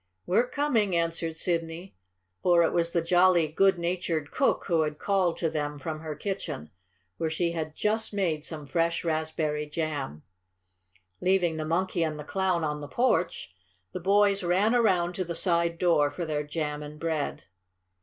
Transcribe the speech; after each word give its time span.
"We're 0.25 0.47
coming," 0.47 0.95
answered 0.95 1.35
Sidney, 1.37 1.95
for 2.41 2.63
it 2.63 2.73
was 2.73 2.89
the 2.89 3.03
jolly, 3.03 3.47
good 3.47 3.77
natured 3.77 4.31
cook 4.31 4.65
who 4.65 4.81
had 4.81 4.97
called 4.97 5.37
to 5.37 5.49
them 5.51 5.77
from 5.77 5.99
her 5.99 6.15
kitchen 6.15 6.71
where 7.17 7.29
she 7.29 7.51
had 7.51 7.75
just 7.75 8.11
made 8.11 8.43
some 8.43 8.65
fresh 8.65 9.03
raspberry 9.03 9.67
jam. 9.67 10.23
Leaving 11.19 11.57
the 11.57 11.65
Monkey 11.65 12.01
and 12.03 12.17
the 12.17 12.23
Clown 12.23 12.63
on 12.63 12.81
the 12.81 12.87
porch, 12.87 13.53
the 13.91 13.99
boys 13.99 14.41
ran 14.41 14.73
around 14.73 15.13
to 15.13 15.23
the 15.23 15.35
side 15.35 15.77
door 15.77 16.09
for 16.09 16.25
their 16.25 16.41
jam 16.41 16.81
and 16.81 16.99
bread. 16.99 17.43